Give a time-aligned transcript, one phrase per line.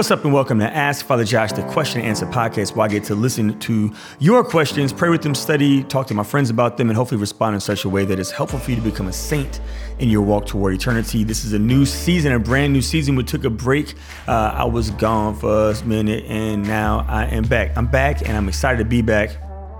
[0.00, 2.88] What's up, and welcome to Ask Father Josh, the question and answer podcast, where I
[2.88, 6.78] get to listen to your questions, pray with them, study, talk to my friends about
[6.78, 9.08] them, and hopefully respond in such a way that is helpful for you to become
[9.08, 9.60] a saint
[9.98, 11.22] in your walk toward eternity.
[11.22, 13.14] This is a new season, a brand new season.
[13.14, 13.92] We took a break.
[14.26, 17.76] Uh, I was gone for a minute, and now I am back.
[17.76, 19.36] I'm back, and I'm excited to be back.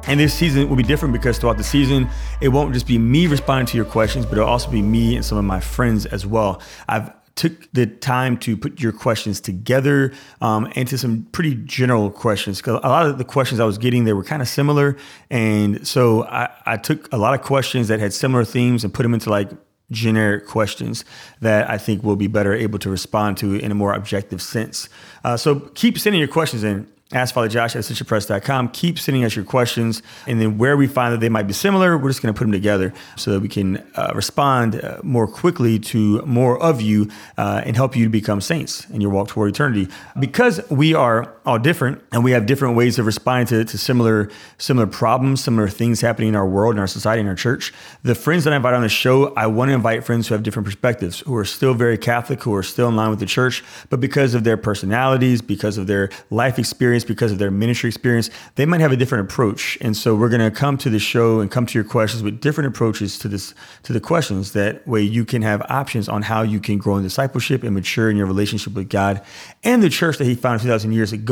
[0.07, 2.11] And this season will be different because throughout the season,
[2.43, 5.25] it won't just be me responding to your questions, but it'll also be me and
[5.25, 6.61] some of my friends as well.
[6.91, 10.13] I've took the time to put your questions together
[10.43, 14.05] um, into some pretty general questions because a lot of the questions I was getting
[14.05, 14.95] they were kind of similar,
[15.31, 19.05] and so I, I took a lot of questions that had similar themes and put
[19.05, 19.49] them into like
[19.91, 21.03] generic questions
[21.41, 24.91] that I think we'll be better able to respond to in a more objective sense.
[25.25, 26.87] Uh, so keep sending your questions in.
[27.13, 28.69] Ask Father Josh at ascensionpress.com.
[28.69, 30.01] Keep sending us your questions.
[30.29, 32.45] And then where we find that they might be similar, we're just going to put
[32.45, 37.11] them together so that we can uh, respond uh, more quickly to more of you
[37.37, 39.89] uh, and help you to become saints in your walk toward eternity.
[40.21, 44.31] Because we are all different and we have different ways of responding to, to similar,
[44.59, 48.15] similar problems, similar things happening in our world, in our society, in our church, the
[48.15, 50.67] friends that I invite on the show, I want to invite friends who have different
[50.67, 54.01] perspectives, who are still very Catholic, who are still in line with the church, but
[54.01, 58.67] because of their personalities, because of their life experience, because of their ministry experience, they
[58.67, 59.79] might have a different approach.
[59.81, 62.41] And so we're going to come to the show and come to your questions with
[62.41, 64.53] different approaches to this to the questions.
[64.53, 68.11] That way you can have options on how you can grow in discipleship and mature
[68.11, 69.23] in your relationship with God
[69.63, 71.31] and the church that He founded 2,000 years ago.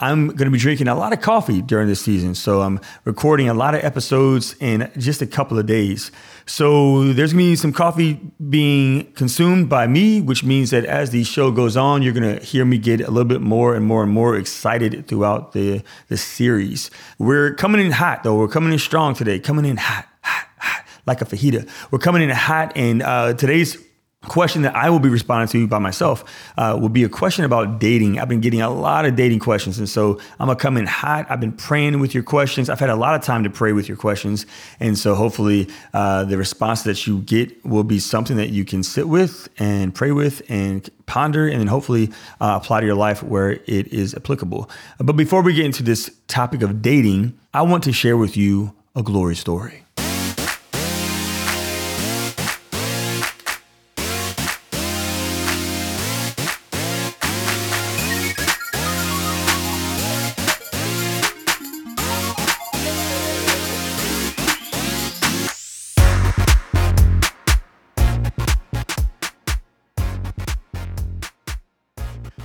[0.00, 3.48] I'm going to be drinking a lot of coffee during this season, so I'm recording
[3.48, 6.10] a lot of episodes in just a couple of days.
[6.46, 11.10] So there's going to be some coffee being consumed by me, which means that as
[11.10, 13.84] the show goes on, you're going to hear me get a little bit more and
[13.84, 16.90] more and more excited throughout the, the series.
[17.18, 18.36] We're coming in hot, though.
[18.36, 21.68] We're coming in strong today, coming in hot, hot, hot, like a fajita.
[21.90, 23.76] We're coming in hot, and uh, today's
[24.28, 26.24] question that I will be responding to by myself
[26.56, 28.18] uh, will be a question about dating.
[28.18, 31.26] I've been getting a lot of dating questions, and so I'm gonna come in hot.
[31.28, 32.68] I've been praying with your questions.
[32.68, 34.46] I've had a lot of time to pray with your questions,
[34.80, 38.82] and so hopefully uh, the response that you get will be something that you can
[38.82, 42.10] sit with and pray with and ponder, and then hopefully
[42.40, 44.70] uh, apply to your life where it is applicable.
[44.98, 48.74] But before we get into this topic of dating, I want to share with you
[48.96, 49.83] a glory story.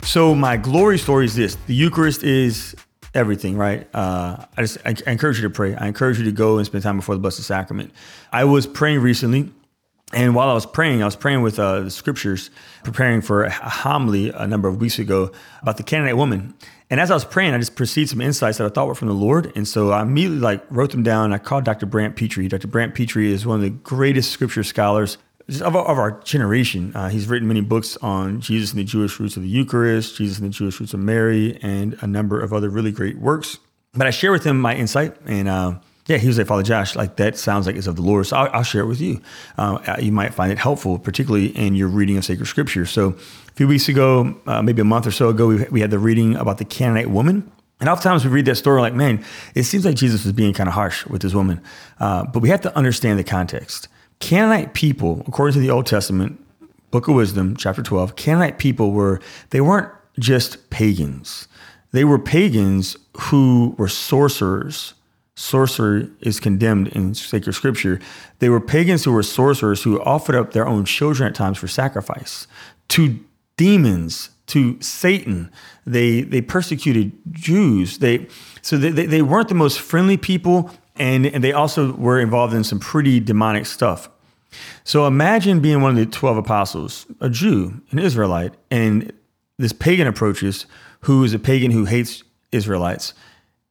[0.09, 2.75] So my glory story is this: the Eucharist is
[3.13, 3.87] everything, right?
[3.93, 5.75] Uh, I just I, I encourage you to pray.
[5.75, 7.93] I encourage you to go and spend time before the Blessed Sacrament.
[8.31, 9.51] I was praying recently,
[10.11, 12.49] and while I was praying, I was praying with uh, the scriptures,
[12.83, 15.31] preparing for a homily a number of weeks ago
[15.61, 16.55] about the Canaanite woman.
[16.89, 19.09] And as I was praying, I just perceived some insights that I thought were from
[19.09, 19.51] the Lord.
[19.55, 21.33] And so I immediately like wrote them down.
[21.33, 21.85] I called Dr.
[21.85, 22.47] Brant Pitre.
[22.47, 22.67] Dr.
[22.67, 25.19] Brant Pitre is one of the greatest scripture scholars
[25.61, 26.91] of, of our generation.
[26.95, 30.37] Uh, he's written many books on Jesus and the Jewish roots of the Eucharist, Jesus
[30.37, 33.57] and the Jewish roots of Mary, and a number of other really great works.
[33.93, 36.95] But I share with him my insight, and uh, yeah, he was like, Father Josh,
[36.95, 38.25] like that sounds like it's of the Lord.
[38.27, 39.21] So I'll, I'll share it with you.
[39.57, 42.85] Uh, you might find it helpful, particularly in your reading of sacred scripture.
[42.85, 45.91] So a few weeks ago, uh, maybe a month or so ago, we, we had
[45.91, 47.51] the reading about the Canaanite woman.
[47.79, 49.23] And oftentimes we read that story like, man,
[49.55, 51.61] it seems like Jesus was being kind of harsh with this woman.
[51.99, 53.87] Uh, but we have to understand the context.
[54.19, 56.43] Canaanite people, according to the Old Testament,
[56.91, 59.19] Book of Wisdom, chapter 12, Canaanite people were,
[59.51, 61.47] they weren't just pagans.
[61.91, 64.93] They were pagans who were sorcerers.
[65.35, 67.99] Sorcery is condemned in sacred scripture.
[68.39, 71.67] They were pagans who were sorcerers who offered up their own children at times for
[71.67, 72.45] sacrifice
[72.89, 73.19] to
[73.55, 75.49] demons, to Satan.
[75.85, 77.99] They they persecuted Jews.
[77.99, 78.27] They
[78.61, 82.63] so they, they weren't the most friendly people and, and they also were involved in
[82.63, 84.09] some pretty demonic stuff.
[84.83, 89.13] So imagine being one of the 12 apostles, a Jew, an Israelite, and
[89.57, 90.65] this pagan approaches
[91.01, 93.13] who is a pagan who hates Israelites.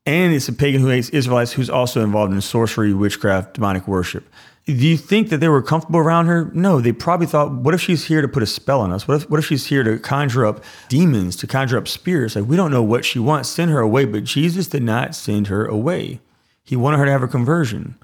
[0.07, 4.27] And it's a pagan who hates Israelites who's also involved in sorcery, witchcraft, demonic worship.
[4.65, 6.51] Do you think that they were comfortable around her?
[6.55, 9.09] No, they probably thought, what if she's here to put a spell on us?
[9.09, 12.37] What if, what if she's here to conjure up demons, to conjure up spirits?
[12.37, 13.49] Like, we don't know what she wants.
[13.49, 14.05] Send her away.
[14.05, 16.21] But Jesus did not send her away.
[16.69, 17.97] He wanted her to have a conversion,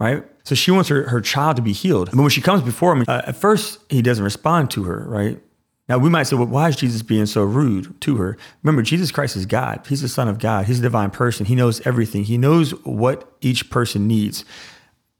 [0.00, 0.24] right?
[0.44, 2.10] So she wants her, her child to be healed.
[2.10, 5.40] But when she comes before him, uh, at first he doesn't respond to her, right?
[5.88, 8.36] Now we might say, well, why is Jesus being so rude to her?
[8.62, 9.86] Remember, Jesus Christ is God.
[9.88, 10.66] He's the Son of God.
[10.66, 11.46] He's a divine person.
[11.46, 12.24] He knows everything.
[12.24, 14.44] He knows what each person needs.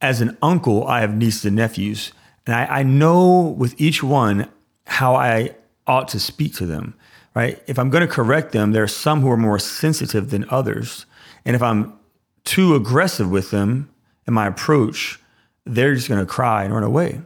[0.00, 2.12] As an uncle, I have nieces and nephews,
[2.46, 4.49] and I, I know with each one
[4.87, 5.55] how I
[5.87, 6.94] ought to speak to them.
[7.35, 7.62] right?
[7.67, 11.06] If I'm going to correct them, there are some who are more sensitive than others.
[11.44, 11.99] And if I'm
[12.44, 13.90] too aggressive with them
[14.26, 15.20] in my approach,
[15.64, 17.20] they're just going to cry and run away.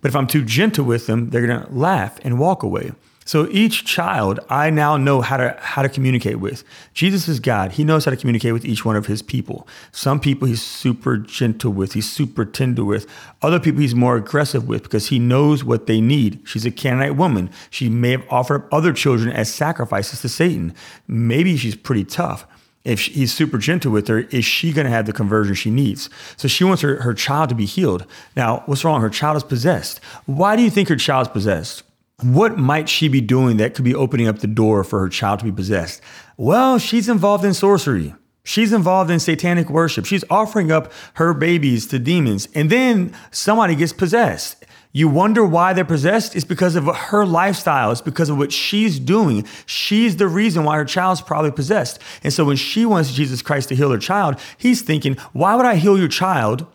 [0.00, 2.92] But if I'm too gentle with them, they're going to laugh and walk away.
[3.24, 6.64] So each child I now know how to how to communicate with.
[6.92, 7.72] Jesus is God.
[7.72, 9.66] He knows how to communicate with each one of his people.
[9.92, 13.06] Some people he's super gentle with, he's super tender with.
[13.40, 16.40] Other people he's more aggressive with because he knows what they need.
[16.44, 17.50] She's a Canaanite woman.
[17.70, 20.74] She may have offered up other children as sacrifices to Satan.
[21.06, 22.46] Maybe she's pretty tough.
[22.84, 26.10] If he's super gentle with her, is she going to have the conversion she needs?
[26.36, 28.06] So she wants her, her child to be healed.
[28.36, 29.00] Now, what's wrong?
[29.00, 30.00] Her child is possessed.
[30.26, 31.84] Why do you think her child is possessed?
[32.22, 35.40] What might she be doing that could be opening up the door for her child
[35.40, 36.00] to be possessed?
[36.36, 38.14] Well, she's involved in sorcery.
[38.44, 40.04] She's involved in satanic worship.
[40.04, 42.48] She's offering up her babies to demons.
[42.54, 44.64] And then somebody gets possessed.
[44.92, 46.36] You wonder why they're possessed?
[46.36, 47.90] It's because of her lifestyle.
[47.92, 49.46] It's because of what she's doing.
[49.64, 51.98] She's the reason why her child's probably possessed.
[52.22, 55.64] And so when she wants Jesus Christ to heal her child, he's thinking, why would
[55.64, 56.66] I heal your child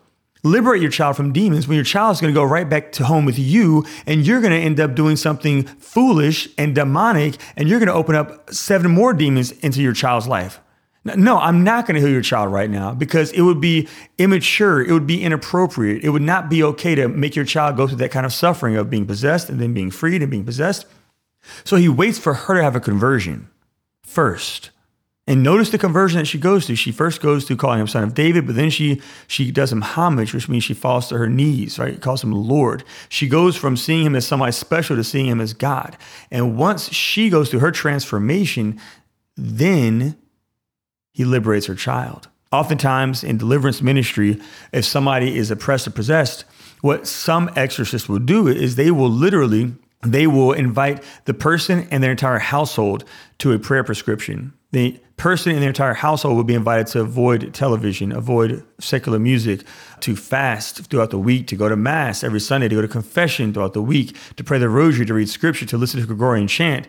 [0.44, 3.04] liberate your child from demons when your child is going to go right back to
[3.04, 7.80] home with you and you're to end up doing something foolish and demonic and you're
[7.80, 10.60] to open up seven more demons into your child's life.
[11.16, 13.88] No, I'm not going to heal your child right now because it would be
[14.18, 14.82] immature.
[14.82, 16.04] It would be inappropriate.
[16.04, 18.76] It would not be okay to make your child go through that kind of suffering
[18.76, 20.86] of being possessed and then being freed and being possessed.
[21.64, 23.48] So he waits for her to have a conversion
[24.02, 24.70] first.
[25.26, 26.76] And notice the conversion that she goes through.
[26.76, 29.82] She first goes through calling him son of David, but then she she does him
[29.82, 32.00] homage, which means she falls to her knees, right?
[32.00, 32.82] Calls him Lord.
[33.10, 35.98] She goes from seeing him as somebody special to seeing him as God.
[36.30, 38.80] And once she goes through her transformation,
[39.36, 40.16] then
[41.18, 42.28] he liberates her child.
[42.52, 44.40] Oftentimes in deliverance ministry,
[44.72, 46.44] if somebody is oppressed or possessed,
[46.80, 49.72] what some exorcists will do is they will literally
[50.02, 53.02] they will invite the person and their entire household
[53.38, 54.52] to a prayer prescription.
[54.70, 59.64] The person and their entire household will be invited to avoid television, avoid secular music,
[60.00, 63.52] to fast throughout the week, to go to mass every Sunday, to go to confession
[63.52, 66.86] throughout the week, to pray the rosary, to read scripture, to listen to Gregorian chant.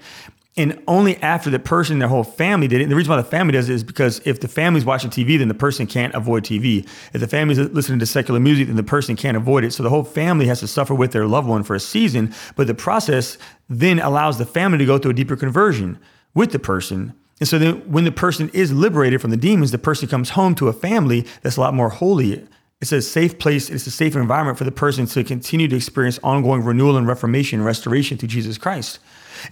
[0.60, 2.84] And only after the person and their whole family did it.
[2.84, 5.40] And the reason why the family does it is because if the family's watching TV,
[5.40, 6.86] then the person can't avoid TV.
[7.14, 9.72] If the family's listening to secular music, then the person can't avoid it.
[9.72, 12.34] So the whole family has to suffer with their loved one for a season.
[12.58, 13.38] But the process
[13.70, 15.98] then allows the family to go through a deeper conversion
[16.34, 17.14] with the person.
[17.40, 20.56] And so then when the person is liberated from the demons, the person comes home
[20.56, 22.46] to a family that's a lot more holy
[22.82, 26.18] it's a safe place, it's a safe environment for the person to continue to experience
[26.24, 29.00] ongoing renewal and reformation and restoration through Jesus Christ.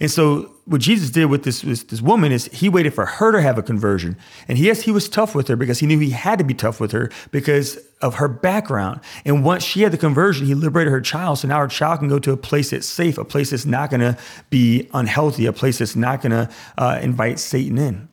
[0.00, 3.32] And so what Jesus did with this, this, this woman is he waited for her
[3.32, 4.16] to have a conversion.
[4.46, 6.80] And yes, he was tough with her because he knew he had to be tough
[6.80, 9.00] with her because of her background.
[9.24, 11.38] And once she had the conversion, he liberated her child.
[11.38, 13.90] So now her child can go to a place that's safe, a place that's not
[13.90, 14.16] going to
[14.50, 18.08] be unhealthy, a place that's not going to uh, invite Satan in.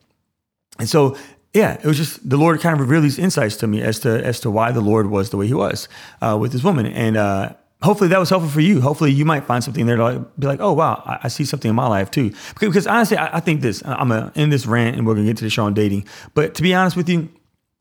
[0.78, 1.16] And so
[1.56, 4.22] yeah, it was just the Lord kind of revealed these insights to me as to
[4.22, 5.88] as to why the Lord was the way He was
[6.20, 8.80] uh, with this woman, and uh, hopefully that was helpful for you.
[8.80, 11.44] Hopefully you might find something there to like, be like, oh wow, I, I, see
[11.44, 12.30] something in my life too.
[12.30, 13.82] Because, because honestly, I, I, think this.
[13.84, 16.06] I'm gonna end this rant, and we're gonna get to the show on dating.
[16.34, 17.28] But to be honest with you,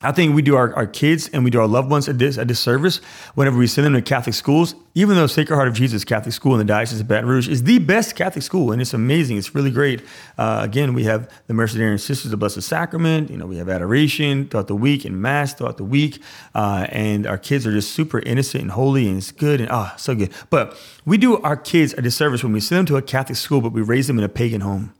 [0.01, 2.35] I think we do our, our kids and we do our loved ones a, dis,
[2.37, 2.97] a disservice
[3.33, 6.51] whenever we send them to Catholic schools, even though Sacred Heart of Jesus Catholic School
[6.51, 9.37] in the Diocese of Baton Rouge is the best Catholic school and it's amazing.
[9.37, 10.01] It's really great.
[10.37, 13.31] Uh, again, we have the Mercedarian Sisters of Blessed Sacrament.
[13.31, 16.21] You know, we have adoration throughout the week and Mass throughout the week.
[16.53, 19.93] Uh, and our kids are just super innocent and holy and it's good and ah,
[19.93, 20.33] oh, so good.
[20.49, 23.61] But we do our kids a disservice when we send them to a Catholic school,
[23.61, 24.93] but we raise them in a pagan home.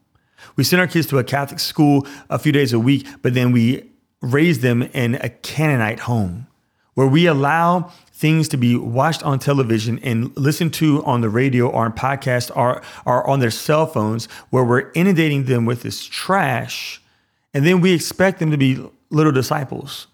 [0.55, 3.51] We send our kids to a Catholic school a few days a week, but then
[3.51, 3.91] we
[4.25, 6.47] raise them in a Canaanite home
[6.95, 11.67] where we allow things to be watched on television and listened to on the radio
[11.69, 16.03] or on podcasts or, or on their cell phones, where we're inundating them with this
[16.05, 17.01] trash.
[17.53, 20.07] And then we expect them to be little disciples.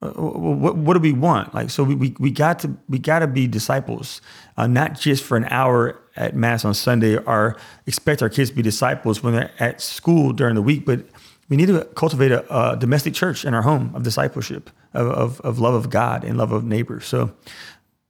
[0.00, 1.52] Uh, what, what, do we want?
[1.54, 4.20] Like, so we, we, we got to we got to be disciples,
[4.56, 8.56] uh, not just for an hour at mass on Sunday, or expect our kids to
[8.56, 11.00] be disciples when they're at school during the week, but
[11.48, 15.40] we need to cultivate a, a domestic church in our home of discipleship, of, of,
[15.40, 17.06] of love of God and love of neighbors.
[17.06, 17.34] So,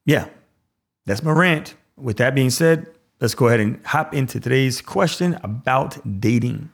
[0.04, 0.28] yeah,
[1.06, 1.74] that's my rant.
[1.96, 2.86] With that being said,
[3.20, 6.70] let's go ahead and hop into today's question about dating.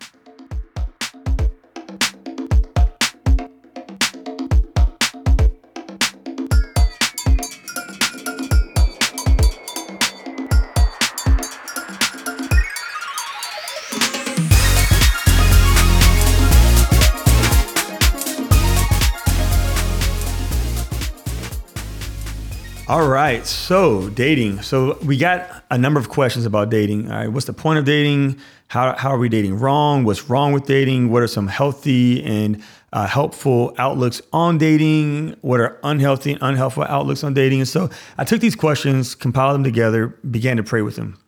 [22.87, 23.47] All right.
[23.47, 24.61] So dating.
[24.61, 27.11] So we got a number of questions about dating.
[27.11, 27.29] All right.
[27.29, 28.39] What's the point of dating?
[28.69, 30.05] How, how are we dating wrong?
[30.05, 31.11] What's wrong with dating?
[31.11, 32.63] What are some healthy and
[32.93, 35.35] uh, helpful outlooks on dating?
[35.41, 37.61] What are unhealthy and unhelpful outlooks on dating?
[37.61, 37.89] And so
[38.19, 41.19] I took these questions, compiled them together, began to pray with them.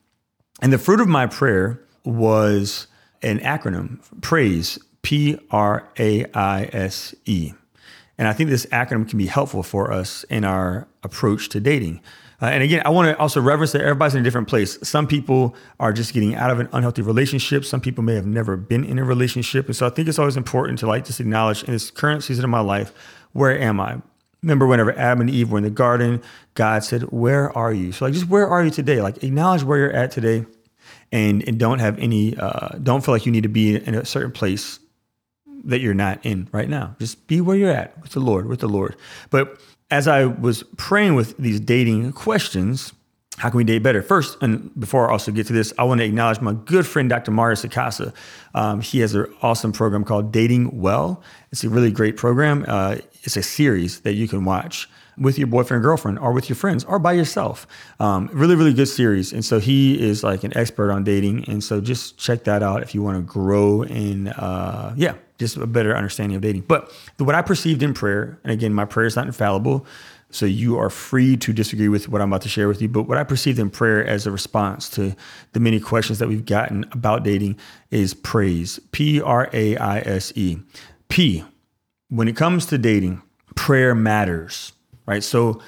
[0.60, 2.86] And the fruit of my prayer was
[3.22, 7.54] an acronym, praise, P R A I S E.
[8.18, 12.00] And I think this acronym can be helpful for us in our approach to dating.
[12.40, 14.78] Uh, and again, I want to also reference that everybody's in a different place.
[14.86, 17.64] Some people are just getting out of an unhealthy relationship.
[17.64, 19.66] Some people may have never been in a relationship.
[19.66, 22.44] And so I think it's always important to like just acknowledge in this current season
[22.44, 22.92] of my life,
[23.32, 24.00] where am I?
[24.42, 26.22] Remember whenever Adam and Eve were in the garden,
[26.54, 27.92] God said, Where are you?
[27.92, 29.00] So like just where are you today?
[29.00, 30.44] Like acknowledge where you're at today
[31.10, 34.04] and, and don't have any uh, don't feel like you need to be in a
[34.04, 34.78] certain place
[35.66, 36.96] that you're not in right now.
[36.98, 38.96] Just be where you're at with the Lord, with the Lord.
[39.30, 42.92] But as I was praying with these dating questions,
[43.38, 44.02] how can we date better?
[44.02, 47.08] First, and before I also get to this, I want to acknowledge my good friend,
[47.10, 47.30] Dr.
[47.30, 48.14] Mario Sacasa.
[48.54, 51.22] Um, he has an awesome program called Dating Well.
[51.52, 52.64] It's a really great program.
[52.66, 56.48] Uh, it's a series that you can watch with your boyfriend or girlfriend or with
[56.48, 57.66] your friends or by yourself.
[58.00, 59.32] Um, really, really good series.
[59.32, 61.48] And so he is like an expert on dating.
[61.48, 65.56] And so just check that out if you want to grow in, uh, yeah, just
[65.56, 66.62] a better understanding of dating.
[66.62, 69.86] But what I perceived in prayer, and again, my prayer is not infallible.
[70.30, 72.88] So you are free to disagree with what I'm about to share with you.
[72.88, 75.14] But what I perceived in prayer as a response to
[75.52, 77.58] the many questions that we've gotten about dating
[77.90, 78.80] is praise.
[78.90, 80.58] P R A I S E.
[81.08, 81.44] P.
[82.08, 83.22] When it comes to dating,
[83.54, 84.72] prayer matters
[85.06, 85.22] right?
[85.22, 85.60] So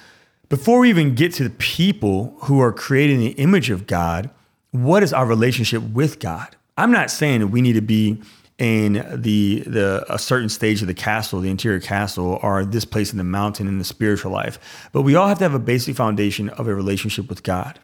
[0.49, 4.31] before we even get to the people who are creating the image of God,
[4.73, 6.57] what is our relationship with God?
[6.77, 8.21] I'm not saying that we need to be
[8.59, 13.13] in the the a certain stage of the castle, the interior castle, or this place
[13.13, 14.89] in the mountain in the spiritual life.
[14.93, 17.79] But we all have to have a basic foundation of a relationship with God.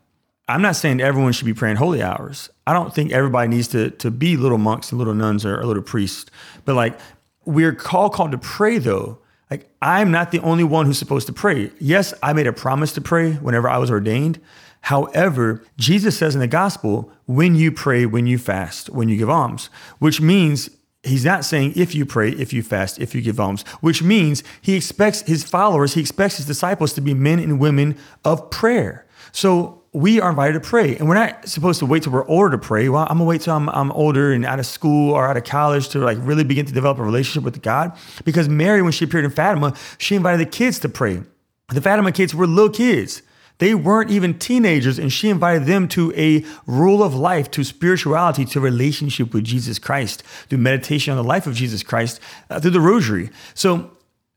[0.46, 2.50] I'm not saying everyone should be praying holy hours.
[2.66, 5.64] I don't think everybody needs to to be little monks and little nuns or, or
[5.64, 6.30] little priests.
[6.64, 6.98] But like
[7.44, 9.18] we're called called to pray though
[9.50, 11.70] like, I'm not the only one who's supposed to pray.
[11.78, 14.40] Yes, I made a promise to pray whenever I was ordained.
[14.84, 19.30] However, Jesus says in the gospel, when you pray, when you fast, when you give
[19.30, 20.68] alms, which means
[21.02, 24.42] he's not saying if you pray, if you fast, if you give alms, which means
[24.60, 29.06] he expects his followers, he expects his disciples to be men and women of prayer.
[29.32, 30.96] So we are invited to pray.
[30.96, 32.90] And we're not supposed to wait till we're older to pray.
[32.90, 35.44] Well, I'm gonna wait till I'm, I'm older and out of school or out of
[35.44, 37.96] college to like really begin to develop a relationship with God.
[38.26, 41.22] Because Mary, when she appeared in Fatima, she invited the kids to pray.
[41.70, 43.22] The Fatima kids were little kids.
[43.58, 48.44] They weren't even teenagers, and she invited them to a rule of life, to spirituality,
[48.46, 52.20] to relationship with Jesus Christ, through meditation on the life of Jesus Christ,
[52.50, 53.30] uh, through the rosary.
[53.54, 53.90] So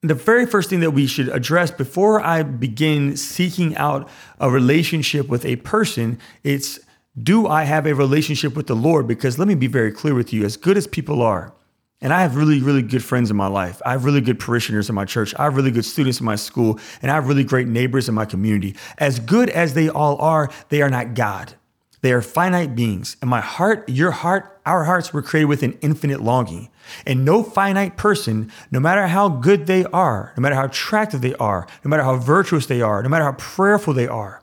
[0.03, 4.07] the very first thing that we should address before I begin seeking out
[4.39, 6.79] a relationship with a person, it's
[7.21, 9.07] do I have a relationship with the Lord?
[9.07, 11.51] Because let me be very clear with you, as good as people are,
[12.01, 13.81] and I have really, really good friends in my life.
[13.85, 15.33] I have really good parishioners in my church.
[15.37, 18.15] I have really good students in my school, and I have really great neighbors in
[18.15, 18.75] my community.
[18.99, 21.53] As good as they all are, they are not God.
[22.01, 23.17] They are finite beings.
[23.21, 26.69] And my heart, your heart, our hearts were created with an infinite longing.
[27.05, 31.33] And no finite person, no matter how good they are, no matter how attractive they
[31.35, 34.41] are, no matter how virtuous they are, no matter how prayerful they are,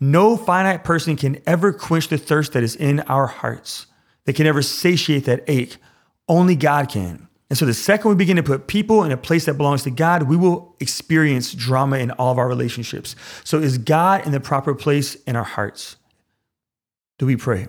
[0.00, 3.86] no finite person can ever quench the thirst that is in our hearts.
[4.24, 5.76] They can never satiate that ache.
[6.28, 7.28] Only God can.
[7.48, 9.90] And so the second we begin to put people in a place that belongs to
[9.90, 13.14] God, we will experience drama in all of our relationships.
[13.44, 15.96] So is God in the proper place in our hearts?
[17.18, 17.68] Do we pray?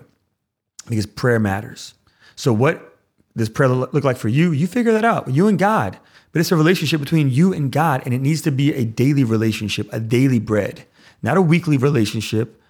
[0.88, 1.94] Because prayer matters.
[2.34, 2.98] So what
[3.36, 4.50] does prayer look like for you?
[4.50, 5.98] You figure that out, you and God.
[6.32, 9.24] But it's a relationship between you and God, and it needs to be a daily
[9.24, 10.84] relationship, a daily bread,
[11.22, 12.60] not a weekly relationship,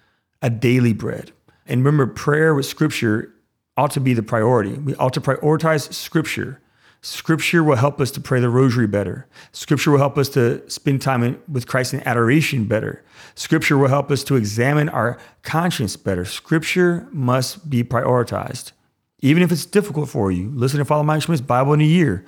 [0.41, 1.31] a daily bread.
[1.65, 3.33] And remember, prayer with scripture
[3.79, 4.73] ought to be the priority.
[4.73, 6.61] We ought to prioritize scripture.
[7.01, 9.25] Scripture will help us to pray the rosary better.
[9.53, 13.05] Scripture will help us to spend time in, with Christ in adoration better.
[13.35, 16.25] Scripture will help us to examine our conscience better.
[16.25, 18.73] Scripture must be prioritized.
[19.21, 22.25] Even if it's difficult for you, listen and follow Mike Schmitz's Bible in a year,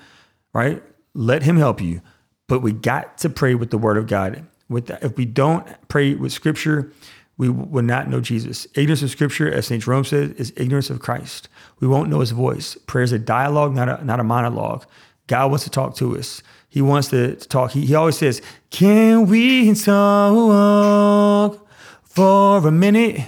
[0.54, 0.82] right?
[1.14, 2.02] Let him help you.
[2.48, 4.46] But we got to pray with the word of God.
[4.70, 6.94] With that, if we don't pray with scripture,
[7.42, 8.68] we will not know Jesus.
[8.76, 9.82] Ignorance of scripture, as St.
[9.82, 11.50] Jerome says, is ignorance of Christ.
[11.80, 12.76] We won't know his voice.
[12.86, 14.86] Prayer is a dialogue, not a, not a monologue.
[15.26, 16.44] God wants to talk to us.
[16.70, 17.72] He wants to, to talk.
[17.72, 21.68] He, he always says, Can we talk
[22.04, 23.22] for a minute?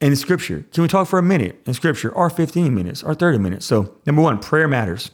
[0.00, 0.64] in scripture.
[0.72, 3.66] Can we talk for a minute in scripture or 15 minutes or 30 minutes?
[3.66, 5.10] So, number one, prayer matters.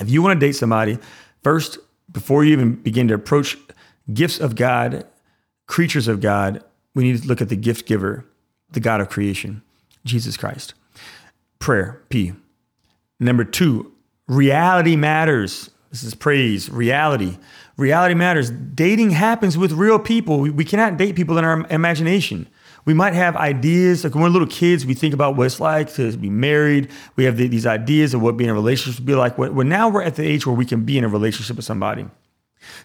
[0.00, 0.98] If you want to date somebody,
[1.42, 1.78] first,
[2.12, 3.56] before you even begin to approach
[4.12, 5.06] gifts of God,
[5.66, 6.62] creatures of God,
[6.96, 8.24] we need to look at the gift giver,
[8.70, 9.62] the God of creation,
[10.04, 10.72] Jesus Christ.
[11.58, 12.32] Prayer, P.
[13.20, 13.92] Number two,
[14.26, 15.70] reality matters.
[15.90, 17.36] This is praise, reality.
[17.76, 18.50] Reality matters.
[18.50, 20.40] Dating happens with real people.
[20.40, 22.48] We, we cannot date people in our imagination.
[22.86, 25.92] We might have ideas, like when we're little kids, we think about what it's like
[25.94, 26.88] to be married.
[27.16, 29.36] We have the, these ideas of what being in a relationship would be like.
[29.36, 32.06] Well, now we're at the age where we can be in a relationship with somebody.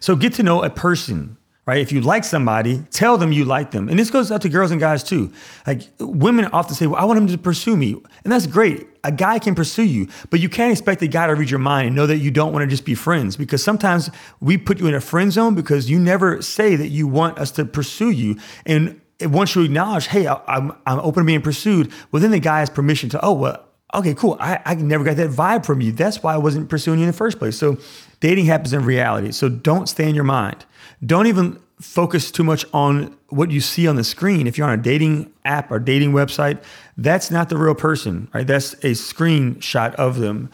[0.01, 1.37] So get to know a person
[1.71, 1.79] right?
[1.79, 3.87] If you like somebody, tell them you like them.
[3.87, 5.31] And this goes out to girls and guys too.
[5.65, 7.93] Like women often say, well, I want him to pursue me.
[8.25, 8.87] And that's great.
[9.05, 11.87] A guy can pursue you, but you can't expect a guy to read your mind
[11.87, 14.09] and know that you don't want to just be friends because sometimes
[14.41, 17.51] we put you in a friend zone because you never say that you want us
[17.51, 18.37] to pursue you.
[18.65, 22.59] And once you acknowledge, hey, I'm, I'm open to being pursued, well, then the guy
[22.59, 24.37] has permission to, oh, well, okay, cool.
[24.39, 25.91] I, I never got that vibe from you.
[25.91, 27.57] That's why I wasn't pursuing you in the first place.
[27.57, 27.77] So
[28.19, 29.31] dating happens in reality.
[29.31, 30.65] So don't stay in your mind.
[31.05, 34.47] Don't even focus too much on what you see on the screen.
[34.47, 36.63] If you're on a dating app or dating website,
[36.97, 38.45] that's not the real person, right?
[38.45, 40.51] That's a screenshot of them.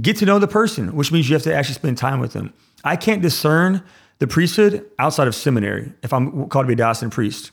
[0.00, 2.52] Get to know the person, which means you have to actually spend time with them.
[2.84, 3.82] I can't discern
[4.20, 7.50] the priesthood outside of seminary if I'm called to be a diocesan priest.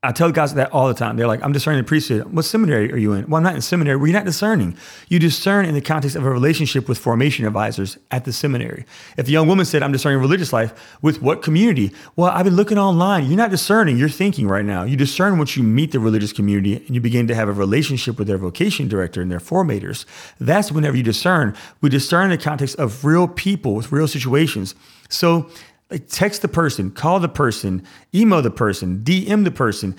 [0.00, 1.16] I tell guys that all the time.
[1.16, 2.32] They're like, I'm discerning the priesthood.
[2.32, 3.28] What seminary are you in?
[3.28, 3.96] Well, I'm not in seminary.
[3.96, 4.76] Well, you're not discerning.
[5.08, 8.84] You discern in the context of a relationship with formation advisors at the seminary.
[9.16, 11.92] If a young woman said, I'm discerning religious life, with what community?
[12.14, 13.26] Well, I've been looking online.
[13.26, 13.98] You're not discerning.
[13.98, 14.84] You're thinking right now.
[14.84, 18.20] You discern once you meet the religious community and you begin to have a relationship
[18.20, 20.04] with their vocation director and their formators.
[20.38, 21.56] That's whenever you discern.
[21.80, 24.76] We discern in the context of real people with real situations.
[25.08, 25.50] So
[25.90, 27.82] like text the person, call the person,
[28.14, 29.96] email the person, DM the person,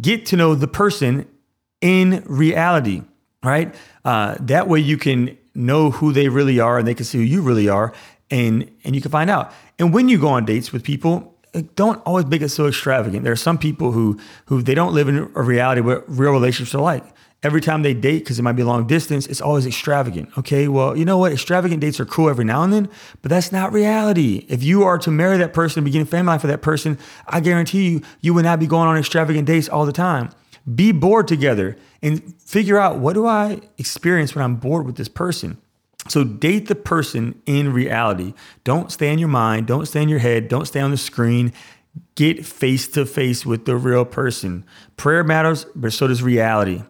[0.00, 1.26] get to know the person
[1.80, 3.02] in reality,
[3.42, 3.74] right?
[4.04, 7.24] Uh, that way you can know who they really are and they can see who
[7.24, 7.92] you really are
[8.30, 9.52] and and you can find out.
[9.78, 11.34] And when you go on dates with people,
[11.74, 13.24] don't always make it so extravagant.
[13.24, 16.74] There are some people who who they don't live in a reality where real relationships
[16.74, 17.04] are like
[17.46, 20.36] every time they date, because it might be long distance, it's always extravagant.
[20.36, 21.32] Okay, well, you know what?
[21.32, 22.90] Extravagant dates are cool every now and then,
[23.22, 24.44] but that's not reality.
[24.48, 26.98] If you are to marry that person and begin a family life with that person,
[27.28, 30.30] I guarantee you, you would not be going on extravagant dates all the time.
[30.74, 35.08] Be bored together and figure out what do I experience when I'm bored with this
[35.08, 35.58] person.
[36.08, 38.34] So date the person in reality.
[38.64, 39.68] Don't stay in your mind.
[39.68, 40.48] Don't stay in your head.
[40.48, 41.52] Don't stay on the screen.
[42.16, 44.64] Get face to face with the real person.
[44.96, 46.82] Prayer matters, but so does reality.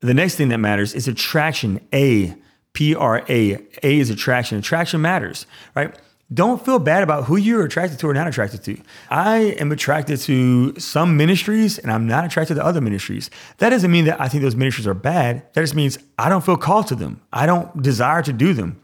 [0.00, 1.80] The next thing that matters is attraction.
[1.92, 2.34] A,
[2.72, 3.58] P R A.
[3.82, 4.58] A is attraction.
[4.58, 5.94] Attraction matters, right?
[6.32, 8.78] Don't feel bad about who you're attracted to or not attracted to.
[9.08, 13.30] I am attracted to some ministries and I'm not attracted to other ministries.
[13.58, 15.42] That doesn't mean that I think those ministries are bad.
[15.54, 17.22] That just means I don't feel called to them.
[17.32, 18.78] I don't desire to do them.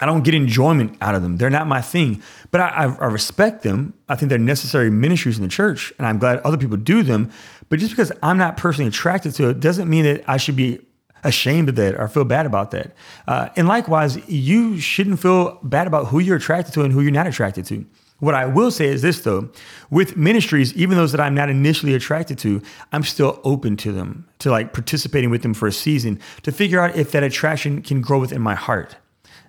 [0.00, 1.36] I don't get enjoyment out of them.
[1.36, 3.94] They're not my thing, but I, I, I, respect them.
[4.08, 7.30] I think they're necessary ministries in the church, and I'm glad other people do them.
[7.68, 10.80] But just because I'm not personally attracted to it doesn't mean that I should be
[11.22, 12.92] ashamed of that or feel bad about that.
[13.26, 17.12] Uh, and likewise, you shouldn't feel bad about who you're attracted to and who you're
[17.12, 17.86] not attracted to.
[18.20, 19.50] What I will say is this though,
[19.90, 24.26] with ministries, even those that I'm not initially attracted to, I'm still open to them,
[24.38, 28.00] to like participating with them for a season to figure out if that attraction can
[28.00, 28.96] grow within my heart.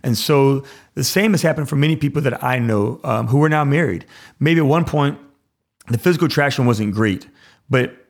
[0.06, 0.64] And so
[0.94, 4.06] the same has happened for many people that I know um, who are now married.
[4.40, 5.20] Maybe at one point,
[5.88, 7.28] the physical attraction wasn't great,
[7.70, 8.08] but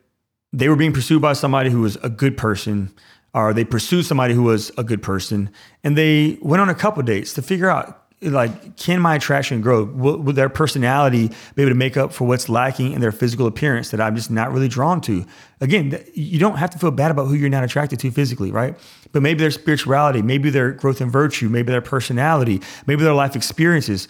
[0.52, 2.94] they were being pursued by somebody who was a good person,
[3.34, 5.50] or they pursued somebody who was a good person,
[5.82, 9.84] and they went on a couple dates to figure out like can my attraction grow?
[9.84, 13.46] Will, will, their personality be able to make up for what's lacking in their physical
[13.46, 15.24] appearance that i'm just not really drawn to?
[15.60, 18.76] Again you don't have to feel bad about who you're not attracted to physically right?
[19.12, 23.36] But maybe their spirituality maybe their growth in virtue maybe their personality maybe their life
[23.36, 24.08] experiences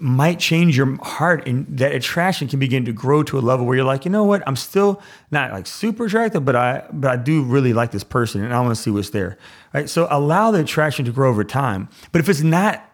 [0.00, 3.76] might change your heart and that attraction can begin to grow to a level where
[3.76, 4.42] you're like you know what?
[4.48, 8.42] I'm still not like super attractive but i but i do really like this person
[8.42, 9.38] and i want to see what's there.
[9.72, 9.88] Right?
[9.88, 11.88] So allow the attraction to grow over time.
[12.10, 12.90] But if it's not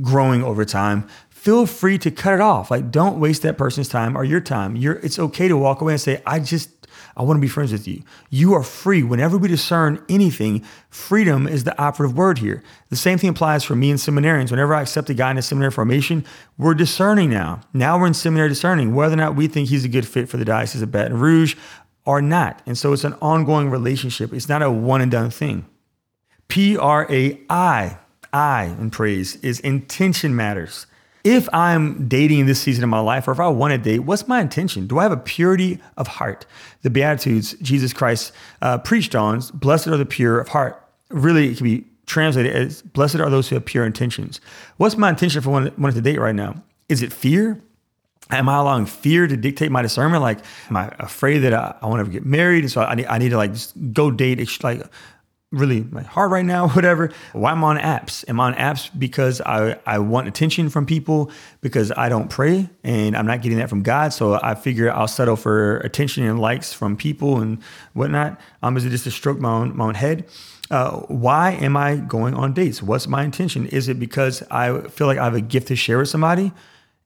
[0.00, 2.70] growing over time, feel free to cut it off.
[2.70, 4.76] Like don't waste that person's time or your time.
[4.76, 6.70] You're it's okay to walk away and say, I just
[7.16, 8.02] I want to be friends with you.
[8.30, 9.02] You are free.
[9.02, 12.62] Whenever we discern anything, freedom is the operative word here.
[12.88, 14.50] The same thing applies for me and seminarians.
[14.50, 16.24] Whenever I accept a guy in a seminary formation,
[16.58, 17.60] we're discerning now.
[17.72, 20.38] Now we're in seminary discerning whether or not we think he's a good fit for
[20.38, 21.54] the Diocese of Baton Rouge
[22.04, 22.62] or not.
[22.66, 24.32] And so it's an ongoing relationship.
[24.32, 25.66] It's not a one and done thing.
[26.48, 27.98] P R A I
[28.34, 30.86] I in praise is intention matters.
[31.22, 34.28] If I'm dating this season of my life, or if I want to date, what's
[34.28, 34.86] my intention?
[34.86, 36.44] Do I have a purity of heart?
[36.82, 40.86] The Beatitudes Jesus Christ uh, preached on, blessed are the pure of heart.
[41.08, 44.40] Really, it can be translated as blessed are those who have pure intentions.
[44.76, 46.62] What's my intention for wanting to date right now?
[46.90, 47.62] Is it fear?
[48.30, 50.22] Am I allowing fear to dictate my discernment?
[50.22, 52.64] Like, am I afraid that I, I won't ever get married?
[52.64, 53.52] And so I need, I need to like
[53.92, 54.82] go date, like
[55.54, 57.10] really like hard right now, whatever.
[57.32, 58.24] Why am I on apps?
[58.28, 62.68] Am I on apps because I, I want attention from people because I don't pray
[62.82, 64.12] and I'm not getting that from God.
[64.12, 67.62] So I figure I'll settle for attention and likes from people and
[67.92, 68.40] whatnot.
[68.62, 70.26] Um, is it just to stroke my own, my own head?
[70.70, 72.82] Uh, why am I going on dates?
[72.82, 73.66] What's my intention?
[73.66, 76.52] Is it because I feel like I have a gift to share with somebody?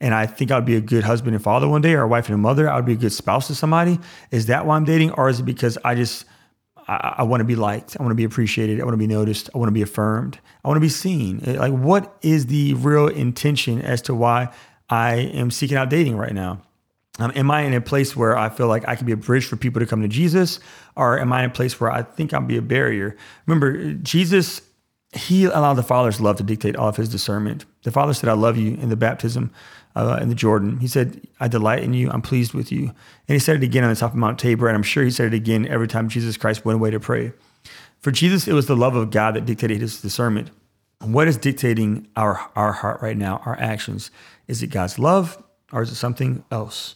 [0.01, 2.27] and I think I'd be a good husband and father one day, or a wife
[2.27, 2.71] and a mother.
[2.71, 3.99] I would be a good spouse to somebody.
[4.31, 6.25] Is that why I'm dating, or is it because I just
[6.89, 7.97] I, I want to be liked.
[7.99, 8.81] I want to be appreciated.
[8.81, 9.51] I want to be noticed.
[9.55, 10.41] I want to be affirmed.
[10.65, 11.43] I want to be seen.
[11.45, 14.49] Eh, like, what is the real intention as to why
[14.89, 16.63] I am seeking out dating right now?
[17.19, 19.45] Um, am I in a place where I feel like I can be a bridge
[19.45, 20.61] for people to come to Jesus?
[20.97, 23.17] Or am I in a place where I think I'll be a barrier?
[23.47, 24.63] Remember, Jesus,
[25.13, 27.65] he allowed the Father's love to dictate all of his discernment.
[27.83, 29.51] The Father said, I love you in the baptism
[29.99, 30.79] uh, in the Jordan.
[30.79, 32.09] He said, I delight in you.
[32.11, 32.85] I'm pleased with you.
[32.85, 34.69] And he said it again on the top of Mount Tabor.
[34.69, 37.33] And I'm sure he said it again every time Jesus Christ went away to pray.
[37.99, 40.51] For Jesus, it was the love of God that dictated his discernment.
[41.01, 44.11] What is dictating our, our heart right now, our actions?
[44.47, 46.95] Is it God's love or is it something else?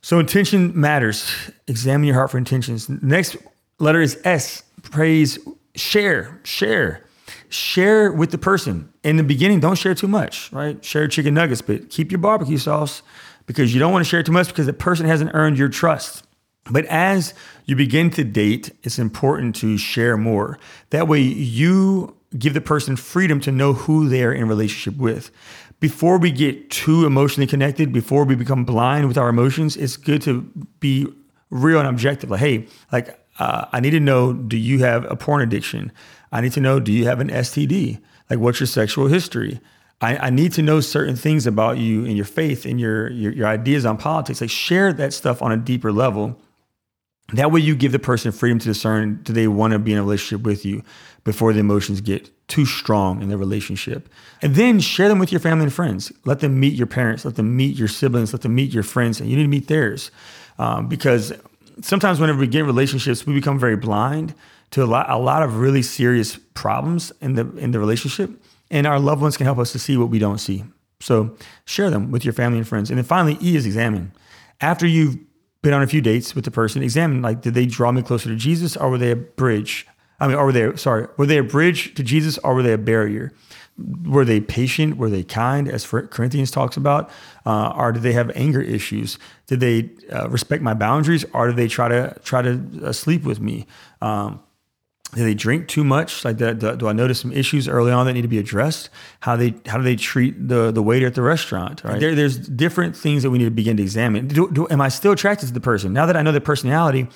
[0.00, 1.30] So intention matters.
[1.66, 2.88] Examine your heart for intentions.
[2.88, 3.36] Next
[3.78, 4.62] letter is S.
[4.82, 5.38] Praise,
[5.74, 7.04] share, share
[7.48, 8.92] share with the person.
[9.02, 10.82] In the beginning, don't share too much, right?
[10.84, 13.02] Share chicken nuggets, but keep your barbecue sauce
[13.46, 16.24] because you don't want to share too much because the person hasn't earned your trust.
[16.70, 17.34] But as
[17.66, 20.58] you begin to date, it's important to share more.
[20.90, 25.30] That way, you give the person freedom to know who they are in relationship with.
[25.80, 30.22] Before we get too emotionally connected, before we become blind with our emotions, it's good
[30.22, 30.40] to
[30.80, 31.06] be
[31.50, 32.30] real and objective.
[32.30, 35.92] Like, hey, like uh, I need to know: Do you have a porn addiction?
[36.34, 38.00] I need to know do you have an STD?
[38.28, 39.60] Like, what's your sexual history?
[40.00, 43.32] I, I, need to know certain things about you and your faith and your, your,
[43.32, 44.40] your ideas on politics.
[44.40, 46.40] Like, share that stuff on a deeper level.
[47.34, 49.98] That way, you give the person freedom to discern do they want to be in
[49.98, 50.82] a relationship with you
[51.22, 54.08] before the emotions get too strong in their relationship.
[54.42, 56.12] And then share them with your family and friends.
[56.24, 59.20] Let them meet your parents, let them meet your siblings, let them meet your friends,
[59.20, 60.10] and you need to meet theirs.
[60.58, 61.32] Um, because
[61.80, 64.34] sometimes whenever we get relationships, we become very blind
[64.74, 68.30] to a lot, a lot of really serious problems in the in the relationship,
[68.72, 70.64] and our loved ones can help us to see what we don't see.
[70.98, 72.90] So share them with your family and friends.
[72.90, 74.12] And then finally, E is examine.
[74.60, 75.16] After you've
[75.62, 78.28] been on a few dates with the person, examine like did they draw me closer
[78.28, 79.86] to Jesus, or were they a bridge?
[80.18, 82.72] I mean, or were they sorry, were they a bridge to Jesus, or were they
[82.72, 83.32] a barrier?
[84.04, 84.96] Were they patient?
[84.96, 87.10] Were they kind, as Corinthians talks about?
[87.46, 89.18] Uh, or did they have anger issues?
[89.46, 93.22] Did they uh, respect my boundaries, or did they try to try to uh, sleep
[93.22, 93.66] with me?
[94.00, 94.40] Um,
[95.14, 96.24] do they drink too much?
[96.24, 98.90] Like, do, do, I notice some issues early on that need to be addressed?
[99.20, 101.84] How they how do they treat the the waiter at the restaurant?
[101.84, 102.00] Right?
[102.00, 104.28] There, there's different things that we need to begin to examine.
[104.28, 107.08] Do, do, am I still attracted to the person now that I know their personality?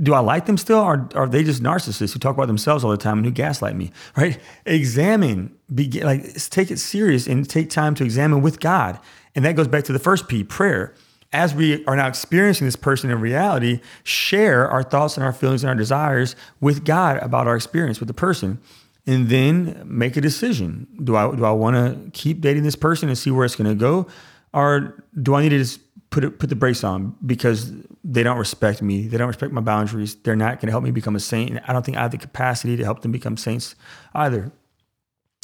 [0.00, 2.92] Do I like them still, or are they just narcissists who talk about themselves all
[2.92, 3.90] the time and who gaslight me?
[4.16, 4.38] Right?
[4.66, 9.00] Examine, begin like take it serious and take time to examine with God,
[9.34, 10.94] and that goes back to the first P, prayer
[11.32, 15.62] as we are now experiencing this person in reality, share our thoughts and our feelings
[15.62, 18.58] and our desires with God about our experience with the person.
[19.06, 20.86] And then make a decision.
[21.02, 23.70] Do I do I want to keep dating this person and see where it's going
[23.70, 24.06] to go,
[24.52, 27.72] or do I need to just put it, put the brakes on because
[28.04, 30.90] they don't respect me, they don't respect my boundaries, they're not going to help me
[30.90, 33.36] become a saint, and I don't think I have the capacity to help them become
[33.36, 33.74] saints
[34.14, 34.52] either.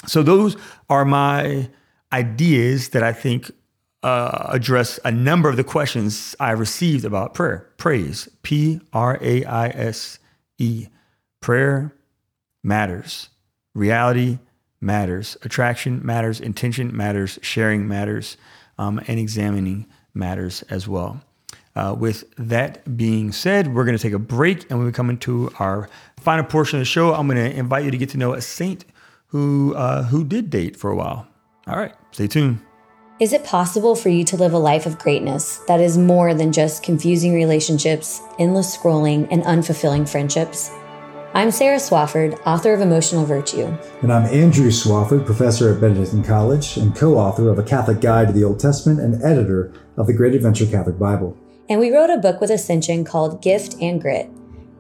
[0.06, 0.56] So those
[0.90, 1.68] are my
[2.12, 3.50] ideas that I think
[4.06, 7.68] uh, address a number of the questions I received about prayer.
[7.76, 10.20] Praise, P R A I S
[10.58, 10.86] E.
[11.40, 11.92] Prayer
[12.62, 13.30] matters.
[13.74, 14.38] Reality
[14.80, 15.36] matters.
[15.42, 16.40] Attraction matters.
[16.40, 17.40] Intention matters.
[17.42, 18.36] Sharing matters.
[18.78, 21.20] Um, and examining matters as well.
[21.74, 25.10] Uh, with that being said, we're going to take a break and when we come
[25.10, 25.90] into our
[26.20, 28.40] final portion of the show, I'm going to invite you to get to know a
[28.40, 28.84] saint
[29.26, 31.26] who uh, who did date for a while.
[31.66, 32.60] All right, stay tuned.
[33.18, 36.52] Is it possible for you to live a life of greatness that is more than
[36.52, 40.70] just confusing relationships, endless scrolling, and unfulfilling friendships?
[41.32, 43.74] I'm Sarah Swafford, author of Emotional Virtue.
[44.02, 48.26] And I'm Andrew Swafford, professor at Benedictine College and co author of A Catholic Guide
[48.26, 51.38] to the Old Testament and editor of the Great Adventure Catholic Bible.
[51.70, 54.28] And we wrote a book with Ascension called Gift and Grit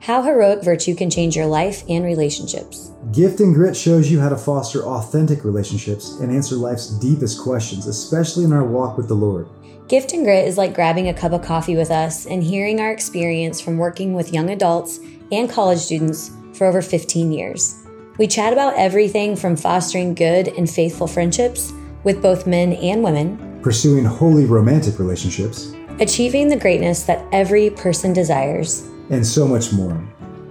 [0.00, 2.92] How Heroic Virtue Can Change Your Life and Relationships.
[3.12, 7.86] Gift and Grit shows you how to foster authentic relationships and answer life's deepest questions,
[7.86, 9.48] especially in our walk with the Lord.
[9.88, 12.92] Gift and Grit is like grabbing a cup of coffee with us and hearing our
[12.92, 15.00] experience from working with young adults
[15.32, 17.82] and college students for over 15 years.
[18.18, 21.72] We chat about everything from fostering good and faithful friendships
[22.04, 28.12] with both men and women pursuing holy romantic relationships, achieving the greatness that every person
[28.12, 30.02] desires, and so much more.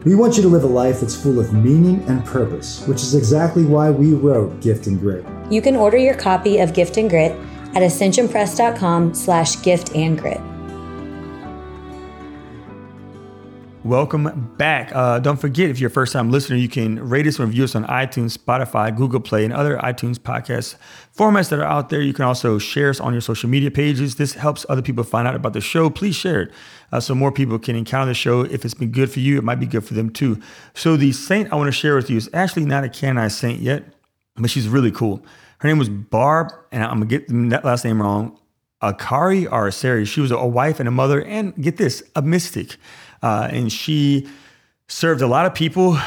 [0.05, 3.15] We want you to live a life that's full of meaning and purpose, which is
[3.15, 5.25] exactly why we wrote Gift and Grit.
[5.49, 7.31] You can order your copy of Gift and Grit
[7.75, 10.39] at ascensionpress.com slash gift and grit.
[13.85, 14.89] Welcome back.
[14.95, 17.65] Uh, don't forget, if you're a first time listener, you can rate us and review
[17.65, 20.75] us on iTunes, Spotify, Google Play, and other iTunes podcast
[21.15, 22.01] formats that are out there.
[22.01, 24.15] You can also share us on your social media pages.
[24.15, 25.91] This helps other people find out about the show.
[25.91, 26.51] Please share it
[26.91, 28.41] uh, so more people can encounter the show.
[28.41, 30.41] If it's been good for you, it might be good for them too.
[30.73, 33.59] So, the saint I want to share with you is actually not a canonized saint
[33.59, 33.83] yet,
[34.35, 35.23] but she's really cool.
[35.59, 38.35] Her name was Barb, and I'm going to get that last name wrong.
[38.81, 40.07] Akari or Asari.
[40.07, 42.77] She was a wife and a mother, and get this, a mystic.
[43.21, 44.27] Uh, and she
[44.87, 45.97] served a lot of people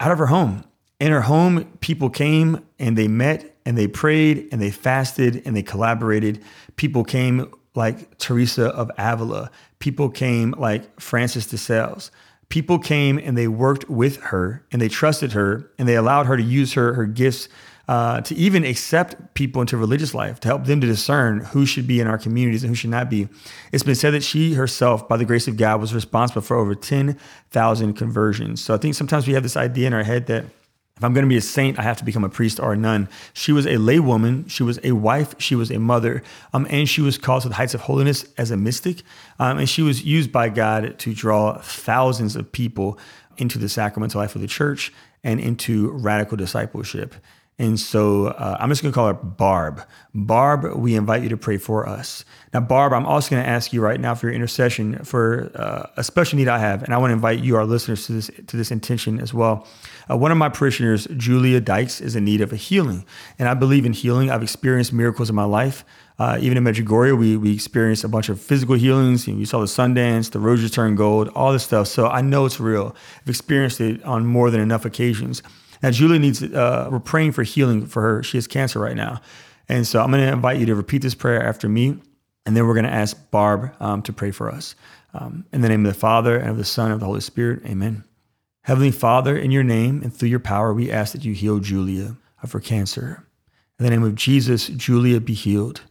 [0.00, 0.64] out of her home.
[1.00, 5.56] In her home, people came and they met and they prayed and they fasted and
[5.56, 6.42] they collaborated.
[6.76, 9.50] People came like Teresa of Avila.
[9.78, 12.10] People came like Francis de Sales.
[12.48, 16.36] People came and they worked with her and they trusted her and they allowed her
[16.36, 17.48] to use her her gifts
[17.88, 21.86] uh, to even accept people into religious life, to help them to discern who should
[21.86, 23.28] be in our communities and who should not be.
[23.72, 26.74] It's been said that she herself, by the grace of God, was responsible for over
[26.74, 28.62] 10,000 conversions.
[28.62, 30.44] So I think sometimes we have this idea in our head that
[30.98, 32.76] if I'm going to be a saint, I have to become a priest or a
[32.76, 33.08] nun.
[33.32, 34.50] She was a laywoman.
[34.50, 35.34] She was a wife.
[35.38, 36.24] She was a mother.
[36.52, 39.02] Um, and she was called to the heights of holiness as a mystic.
[39.38, 42.98] Um, and she was used by God to draw thousands of people
[43.36, 47.14] into the sacramental life of the church and into radical discipleship.
[47.60, 49.82] And so uh, I'm just going to call her Barb.
[50.14, 52.24] Barb, we invite you to pray for us.
[52.54, 55.90] Now, Barb, I'm also going to ask you right now for your intercession for uh,
[55.96, 58.30] a special need I have, and I want to invite you, our listeners, to this
[58.46, 59.66] to this intention as well.
[60.08, 63.04] Uh, one of my parishioners, Julia Dykes, is in need of a healing,
[63.40, 64.30] and I believe in healing.
[64.30, 65.84] I've experienced miracles in my life.
[66.20, 69.26] Uh, even in Medjugorje, we we experienced a bunch of physical healings.
[69.26, 71.88] You, know, you saw the sun dance, the roses turn gold, all this stuff.
[71.88, 72.94] So I know it's real.
[73.20, 75.42] I've experienced it on more than enough occasions.
[75.82, 78.22] Now, Julie needs, uh, we're praying for healing for her.
[78.22, 79.20] She has cancer right now.
[79.68, 81.98] And so I'm going to invite you to repeat this prayer after me.
[82.46, 84.74] And then we're going to ask Barb um, to pray for us.
[85.14, 87.20] Um, in the name of the Father, and of the Son, and of the Holy
[87.20, 88.04] Spirit, amen.
[88.62, 92.16] Heavenly Father, in your name and through your power, we ask that you heal Julia
[92.42, 93.26] of her cancer.
[93.78, 95.82] In the name of Jesus, Julia be healed.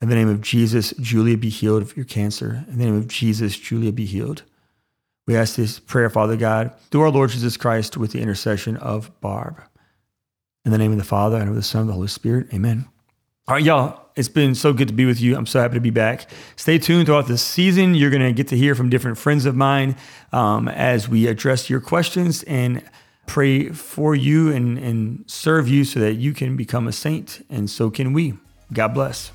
[0.00, 2.64] In the name of Jesus, Julia be healed of your cancer.
[2.68, 4.42] In the name of Jesus, Julia be healed.
[5.26, 9.10] We ask this prayer, Father God, through our Lord Jesus Christ with the intercession of
[9.20, 9.62] Barb.
[10.64, 12.52] In the name of the Father, and of the Son, and of the Holy Spirit,
[12.52, 12.86] amen.
[13.46, 15.36] All right, y'all, it's been so good to be with you.
[15.36, 16.30] I'm so happy to be back.
[16.56, 17.94] Stay tuned throughout the season.
[17.94, 19.96] You're going to get to hear from different friends of mine
[20.32, 22.82] um, as we address your questions and
[23.26, 27.68] pray for you and, and serve you so that you can become a saint, and
[27.68, 28.34] so can we.
[28.72, 29.30] God bless.